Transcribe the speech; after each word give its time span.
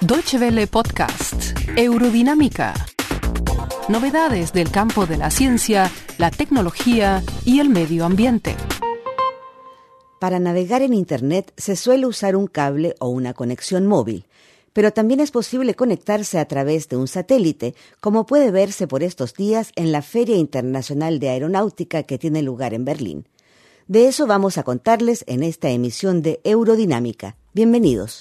Deutsche 0.00 0.38
Welle 0.38 0.66
Podcast, 0.66 1.56
Eurodinámica. 1.76 2.74
Novedades 3.88 4.52
del 4.52 4.70
campo 4.70 5.06
de 5.06 5.16
la 5.16 5.30
ciencia, 5.30 5.90
la 6.18 6.30
tecnología 6.30 7.22
y 7.44 7.60
el 7.60 7.68
medio 7.68 8.04
ambiente. 8.04 8.56
Para 10.18 10.38
navegar 10.40 10.82
en 10.82 10.94
Internet 10.94 11.52
se 11.56 11.76
suele 11.76 12.06
usar 12.06 12.36
un 12.36 12.46
cable 12.46 12.94
o 12.98 13.08
una 13.08 13.34
conexión 13.34 13.86
móvil, 13.86 14.24
pero 14.72 14.92
también 14.92 15.20
es 15.20 15.30
posible 15.30 15.74
conectarse 15.74 16.38
a 16.38 16.46
través 16.46 16.88
de 16.88 16.96
un 16.96 17.06
satélite, 17.06 17.74
como 18.00 18.26
puede 18.26 18.50
verse 18.50 18.88
por 18.88 19.02
estos 19.02 19.34
días 19.34 19.72
en 19.76 19.92
la 19.92 20.02
Feria 20.02 20.36
Internacional 20.36 21.18
de 21.18 21.30
Aeronáutica 21.30 22.02
que 22.02 22.18
tiene 22.18 22.42
lugar 22.42 22.74
en 22.74 22.84
Berlín. 22.84 23.26
De 23.88 24.06
eso 24.06 24.26
vamos 24.26 24.58
a 24.58 24.64
contarles 24.64 25.24
en 25.26 25.42
esta 25.42 25.70
emisión 25.70 26.20
de 26.20 26.40
Eurodinámica. 26.44 27.36
Bienvenidos. 27.58 28.20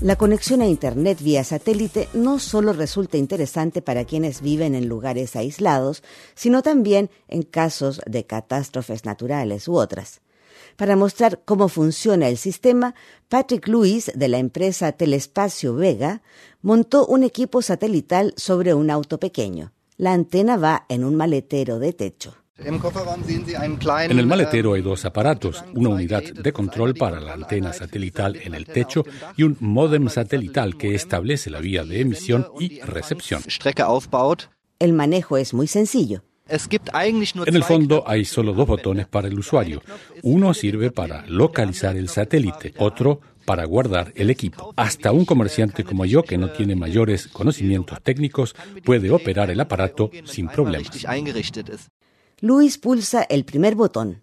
La 0.00 0.14
conexión 0.14 0.60
a 0.60 0.68
Internet 0.68 1.20
vía 1.20 1.42
satélite 1.42 2.08
no 2.14 2.38
solo 2.38 2.72
resulta 2.72 3.16
interesante 3.16 3.82
para 3.82 4.04
quienes 4.04 4.40
viven 4.40 4.76
en 4.76 4.86
lugares 4.86 5.34
aislados, 5.34 6.04
sino 6.36 6.62
también 6.62 7.10
en 7.26 7.42
casos 7.42 8.00
de 8.06 8.24
catástrofes 8.24 9.04
naturales 9.04 9.66
u 9.66 9.74
otras. 9.74 10.20
Para 10.76 10.94
mostrar 10.94 11.42
cómo 11.44 11.66
funciona 11.66 12.28
el 12.28 12.36
sistema, 12.36 12.94
Patrick 13.28 13.66
Lewis, 13.66 14.12
de 14.14 14.28
la 14.28 14.38
empresa 14.38 14.92
Telespacio 14.92 15.74
Vega, 15.74 16.22
montó 16.60 17.06
un 17.06 17.24
equipo 17.24 17.60
satelital 17.60 18.34
sobre 18.36 18.72
un 18.72 18.88
auto 18.88 19.18
pequeño. 19.18 19.72
La 19.96 20.12
antena 20.12 20.58
va 20.58 20.86
en 20.88 21.02
un 21.02 21.16
maletero 21.16 21.80
de 21.80 21.92
techo. 21.92 22.41
En 22.58 24.18
el 24.18 24.26
maletero 24.26 24.74
hay 24.74 24.82
dos 24.82 25.04
aparatos, 25.04 25.64
una 25.74 25.88
unidad 25.88 26.22
de 26.22 26.52
control 26.52 26.94
para 26.94 27.18
la 27.18 27.32
antena 27.32 27.72
satelital 27.72 28.36
en 28.36 28.54
el 28.54 28.66
techo 28.66 29.04
y 29.36 29.42
un 29.42 29.56
módem 29.60 30.08
satelital 30.08 30.76
que 30.76 30.94
establece 30.94 31.50
la 31.50 31.60
vía 31.60 31.84
de 31.84 32.00
emisión 32.00 32.46
y 32.60 32.80
recepción. 32.80 33.42
El 34.78 34.92
manejo 34.92 35.36
es 35.38 35.54
muy 35.54 35.66
sencillo. 35.66 36.22
En 36.48 37.56
el 37.56 37.64
fondo 37.64 38.04
hay 38.06 38.24
solo 38.24 38.52
dos 38.52 38.66
botones 38.66 39.06
para 39.06 39.28
el 39.28 39.38
usuario. 39.38 39.82
Uno 40.22 40.52
sirve 40.52 40.90
para 40.90 41.24
localizar 41.26 41.96
el 41.96 42.08
satélite, 42.10 42.74
otro 42.78 43.20
para 43.46 43.64
guardar 43.64 44.12
el 44.14 44.28
equipo. 44.28 44.74
Hasta 44.76 45.10
un 45.12 45.24
comerciante 45.24 45.84
como 45.84 46.04
yo, 46.04 46.22
que 46.22 46.38
no 46.38 46.50
tiene 46.50 46.76
mayores 46.76 47.28
conocimientos 47.28 48.02
técnicos, 48.02 48.54
puede 48.84 49.10
operar 49.10 49.50
el 49.50 49.60
aparato 49.60 50.10
sin 50.24 50.48
problemas. 50.48 50.90
Luis 52.42 52.76
pulsa 52.76 53.22
el 53.22 53.44
primer 53.44 53.76
botón. 53.76 54.20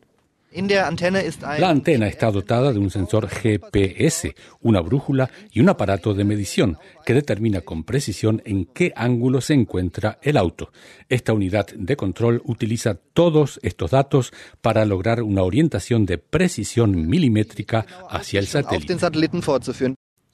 La 0.52 1.70
antena 1.70 2.08
está 2.08 2.31
dotada 2.31 2.73
de 2.73 2.80
un 2.80 2.89
sensor 2.89 3.30
GPS, 3.30 4.36
una 4.59 4.81
brújula 4.81 5.30
y 5.53 5.62
un 5.62 5.70
aparato 5.70 6.14
de 6.14 6.25
medición 6.25 6.78
que 7.06 7.14
determina 7.14 7.62
con 7.62 7.86
precisión 7.86 8.42
en 8.44 8.66
qué 8.66 8.92
ángulo 8.97 9.40
se 9.40 9.53
encuentra 9.53 10.20
el 10.22 10.36
auto. 10.36 10.73
Esta 11.08 11.31
unidad 11.31 11.67
de 11.67 11.95
control 11.95 12.42
utiliza 12.44 12.95
todos 12.95 13.58
estos 13.64 13.92
datos 13.92 14.34
para 14.59 14.84
lograr 14.84 15.23
una 15.23 15.44
orientación 15.44 16.06
de 16.06 16.17
precisión 16.17 17.08
milimétrica 17.08 17.86
hacia 18.09 18.42
el 18.42 18.47
satélite. 18.47 18.97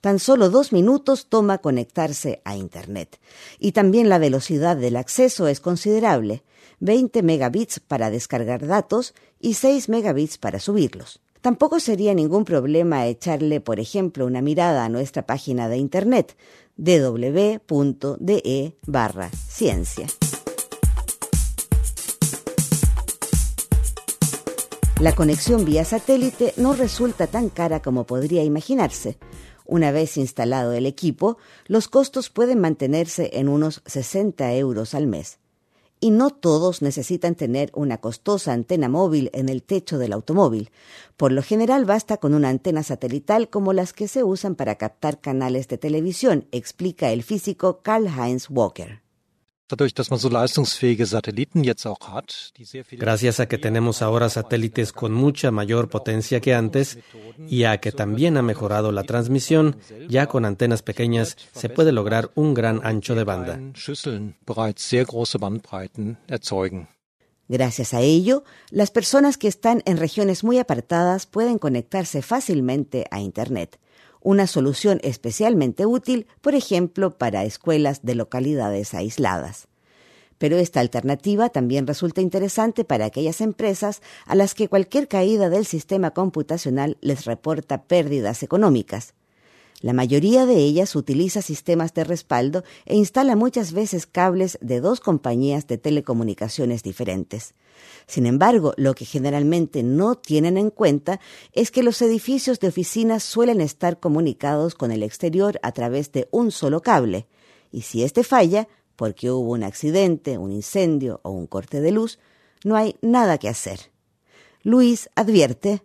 Tan 0.06 0.20
solo 0.20 0.52
dos 0.52 0.72
minutos 0.72 1.30
toma 1.30 1.58
conectarse 1.58 2.40
a 2.46 2.56
Internet. 2.56 3.20
Y 3.58 3.72
también 3.72 4.08
la 4.08 4.20
velocidad 4.20 4.78
del 4.78 4.98
acceso 4.98 5.48
es 5.48 5.60
considerable. 5.60 6.44
20 6.80 7.24
megabits 7.24 7.80
para 7.80 8.12
descargar 8.12 8.68
datos 8.68 9.16
y 9.40 9.56
6 9.56 9.90
megabits 9.90 10.38
para 10.38 10.60
subirlos. 10.60 11.22
Tampoco 11.42 11.80
sería 11.80 12.14
ningún 12.14 12.46
problema 12.46 13.08
echarle, 13.08 13.62
por 13.62 13.80
ejemplo, 13.80 14.28
una 14.28 14.44
mirada 14.44 14.86
a 14.86 14.90
nuestra 14.90 15.26
página 15.26 15.70
de 15.70 15.78
internet 15.78 16.38
www.de 16.78 17.66
barra 18.86 19.32
ciencia. 19.32 20.06
La 25.00 25.14
conexión 25.16 25.66
vía 25.66 25.84
satélite 25.84 26.54
no 26.58 26.74
resulta 26.74 27.26
tan 27.26 27.50
cara 27.50 27.82
como 27.82 28.06
podría 28.06 28.44
imaginarse. 28.44 29.18
Una 29.66 29.92
vez 29.92 30.18
instalado 30.18 30.74
el 30.74 30.86
equipo, 30.86 31.38
los 31.66 31.88
costos 31.88 32.30
pueden 32.30 32.60
mantenerse 32.60 33.32
en 33.34 33.50
unos 33.50 33.82
60 33.86 34.54
euros 34.54 34.94
al 34.94 35.08
mes 35.08 35.40
y 36.00 36.12
no 36.12 36.30
todos 36.30 36.82
necesitan 36.82 37.36
tener 37.36 37.72
una 37.74 37.98
costosa 37.98 38.54
antena 38.54 38.90
móvil 38.90 39.30
en 39.34 39.50
el 39.50 39.64
techo 39.64 39.98
del 39.98 40.14
automóvil. 40.14 40.70
Por 41.18 41.32
lo 41.32 41.42
general 41.42 41.86
basta 41.86 42.18
con 42.18 42.34
una 42.34 42.50
antena 42.50 42.84
satelital 42.84 43.50
como 43.50 43.74
las 43.74 43.94
que 43.94 44.08
se 44.08 44.24
usan 44.24 44.56
para 44.56 44.76
captar 44.76 45.20
canales 45.20 45.68
de 45.68 45.78
televisión, 45.78 46.48
explica 46.52 47.12
el 47.12 47.24
físico 47.24 47.82
Karl 47.82 48.08
Heinz 48.08 48.50
Walker. 48.50 49.05
Gracias 52.92 53.40
a 53.40 53.48
que 53.48 53.58
tenemos 53.58 54.02
ahora 54.04 54.30
satélites 54.30 54.92
con 54.92 55.12
mucha 55.12 55.50
mayor 55.50 55.90
potencia 55.90 56.40
que 56.40 56.54
antes 56.54 57.00
y 57.48 57.64
a 57.64 57.80
que 57.80 57.92
también 57.92 58.38
ha 58.38 58.44
mejorado 58.44 58.92
la 58.92 59.04
transmisión, 59.04 59.78
ya 60.08 60.28
con 60.28 60.46
antenas 60.46 60.84
pequeñas 60.84 61.36
se 61.54 61.70
puede 61.70 61.92
lograr 61.92 62.30
un 62.36 62.54
gran 62.54 62.80
ancho 62.84 63.16
de 63.16 63.24
banda. 63.24 63.60
Gracias 67.48 67.94
a 67.94 68.02
ello, 68.02 68.44
las 68.70 68.92
personas 68.92 69.38
que 69.38 69.48
están 69.48 69.82
en 69.86 69.98
regiones 69.98 70.44
muy 70.44 70.60
apartadas 70.60 71.26
pueden 71.26 71.58
conectarse 71.58 72.22
fácilmente 72.22 73.06
a 73.10 73.20
Internet 73.20 73.80
una 74.26 74.48
solución 74.48 75.00
especialmente 75.04 75.86
útil, 75.86 76.26
por 76.42 76.56
ejemplo, 76.56 77.12
para 77.12 77.46
escuelas 77.46 78.02
de 78.02 78.16
localidades 78.16 78.96
aisladas. 78.96 79.68
Pero 80.40 80.58
esta 80.58 80.80
alternativa 80.80 81.50
también 81.50 81.86
resulta 81.86 82.22
interesante 82.22 82.84
para 82.84 83.06
aquellas 83.06 83.40
empresas 83.40 84.02
a 84.26 84.34
las 84.34 84.56
que 84.56 84.68
cualquier 84.68 85.08
caída 85.08 85.50
del 85.50 85.68
sistema 85.68 86.12
computacional 86.12 86.98
les 87.02 87.26
reporta 87.26 87.84
pérdidas 87.84 88.42
económicas. 88.42 89.14
La 89.82 89.94
mayoría 89.94 90.46
de 90.46 90.56
ellas 90.56 90.96
utiliza 90.96 91.42
sistemas 91.42 91.94
de 91.94 92.04
respaldo 92.04 92.64
e 92.86 92.96
instala 92.96 93.36
muchas 93.36 93.74
veces 93.74 94.06
cables 94.06 94.58
de 94.62 94.80
dos 94.80 95.00
compañías 95.00 95.68
de 95.68 95.78
telecomunicaciones 95.78 96.82
diferentes. 96.82 97.54
Sin 98.08 98.26
embargo, 98.26 98.74
lo 98.78 98.94
que 98.94 99.06
generalmente 99.06 99.84
no 99.84 100.16
tienen 100.16 100.58
en 100.58 100.70
cuenta 100.70 101.20
es 101.52 101.72
que 101.72 101.84
los 101.84 102.02
edificios 102.02 102.60
de 102.60 102.70
oficinas 102.70 103.24
suelen 103.24 103.62
estar 103.62 104.00
comunicados 104.00 104.76
con 104.76 104.92
el 104.92 105.04
exterior 105.04 105.60
a 105.62 105.72
través 105.72 106.12
de 106.12 106.28
un 106.32 106.52
solo 106.52 106.82
cable, 106.82 107.28
y 107.72 107.82
si 107.82 108.04
éste 108.04 108.24
falla, 108.24 108.70
porque 108.96 109.30
hubo 109.30 109.52
un 109.52 109.64
accidente, 109.64 110.38
un 110.38 110.52
incendio 110.52 111.20
o 111.24 111.32
un 111.32 111.48
corte 111.48 111.82
de 111.82 111.92
luz, 111.92 112.20
no 112.64 112.78
hay 112.78 112.96
nada 113.02 113.38
que 113.38 113.50
hacer. 113.50 113.92
Luis 114.64 115.10
advierte 115.16 115.82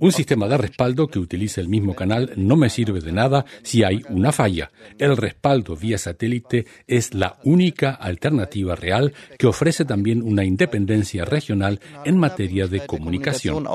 un 0.00 0.12
sistema 0.12 0.48
de 0.48 0.56
respaldo 0.56 1.08
que 1.08 1.18
utilice 1.18 1.60
el 1.60 1.68
mismo 1.68 1.94
canal 1.94 2.32
no 2.36 2.56
me 2.56 2.70
sirve 2.70 3.00
de 3.00 3.12
nada 3.12 3.44
si 3.62 3.84
hay 3.84 4.02
una 4.08 4.32
falla. 4.32 4.70
El 4.98 5.16
respaldo 5.16 5.76
vía 5.76 5.98
satélite 5.98 6.66
es 6.86 7.12
la 7.12 7.38
única 7.44 7.90
alternativa 7.90 8.76
real 8.76 9.12
que 9.38 9.46
ofrece 9.46 9.84
también 9.84 10.22
una 10.22 10.44
independencia 10.44 11.24
regional 11.24 11.80
en 12.04 12.18
materia 12.18 12.66
de 12.66 12.86
comunicación. 12.86 13.66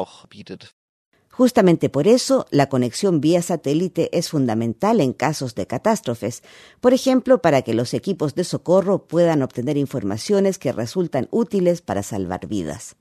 Justamente 1.30 1.90
por 1.90 2.08
eso, 2.08 2.48
la 2.50 2.70
conexión 2.70 3.20
vía 3.20 3.42
satélite 3.42 4.10
es 4.18 4.30
fundamental 4.30 5.02
en 5.02 5.12
casos 5.12 5.54
de 5.54 5.68
catástrofes, 5.68 6.44
por 6.80 6.94
ejemplo, 6.94 7.42
para 7.42 7.62
que 7.62 7.74
los 7.74 7.94
equipos 7.94 8.36
de 8.36 8.46
socorro 8.46 9.06
puedan 9.06 9.42
obtener 9.42 9.76
informaciones 9.76 10.58
que 10.58 10.72
resultan 10.72 11.28
útiles 11.32 11.82
para 11.82 12.04
salvar 12.04 12.48
vidas. 12.48 12.96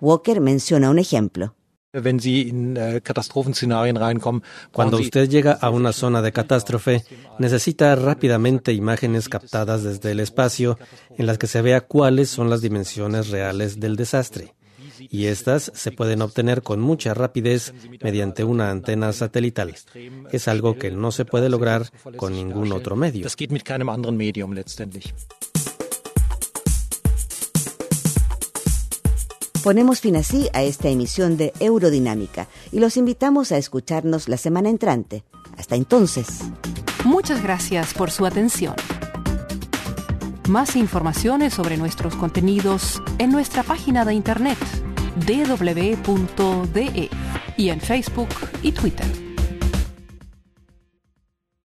Walker 0.00 0.40
menciona 0.40 0.90
un 0.90 1.00
ejemplo. 1.00 1.56
Äh, 1.94 3.00
Cuando 4.72 4.96
usted 4.96 5.28
llega 5.28 5.52
a 5.52 5.68
una 5.68 5.92
zona 5.92 6.22
de 6.22 6.32
catástrofe, 6.32 7.04
necesita 7.38 7.94
rápidamente 7.96 8.72
imágenes 8.72 9.28
captadas 9.28 9.82
desde 9.82 10.12
el 10.12 10.20
espacio 10.20 10.78
en 11.18 11.26
las 11.26 11.36
que 11.36 11.46
se 11.46 11.60
vea 11.60 11.82
cuáles 11.82 12.30
son 12.30 12.48
las 12.48 12.62
dimensiones 12.62 13.28
reales 13.28 13.78
del 13.78 13.96
desastre. 13.96 14.54
Y 15.10 15.26
estas 15.26 15.70
se 15.74 15.92
pueden 15.92 16.22
obtener 16.22 16.62
con 16.62 16.80
mucha 16.80 17.12
rapidez 17.12 17.74
mediante 18.02 18.42
una 18.44 18.70
antena 18.70 19.12
satelital. 19.12 19.74
Es 20.30 20.48
algo 20.48 20.78
que 20.78 20.90
no 20.90 21.12
se 21.12 21.26
puede 21.26 21.50
lograr 21.50 21.90
con 22.16 22.32
ningún 22.32 22.72
otro 22.72 22.96
medio. 22.96 23.26
Ponemos 29.62 30.00
fin 30.00 30.16
así 30.16 30.48
a 30.54 30.62
esta 30.62 30.88
emisión 30.88 31.36
de 31.36 31.52
Eurodinámica 31.60 32.48
y 32.72 32.80
los 32.80 32.96
invitamos 32.96 33.52
a 33.52 33.58
escucharnos 33.58 34.28
la 34.28 34.36
semana 34.36 34.68
entrante. 34.68 35.22
Hasta 35.56 35.76
entonces. 35.76 36.26
Muchas 37.04 37.42
gracias 37.42 37.94
por 37.94 38.10
su 38.10 38.26
atención. 38.26 38.74
Más 40.48 40.74
informaciones 40.74 41.54
sobre 41.54 41.76
nuestros 41.76 42.16
contenidos 42.16 43.00
en 43.18 43.30
nuestra 43.30 43.62
página 43.62 44.04
de 44.04 44.14
internet 44.14 44.58
dw.de 45.26 47.10
y 47.56 47.68
en 47.68 47.80
Facebook 47.80 48.28
y 48.62 48.72
Twitter. 48.72 49.21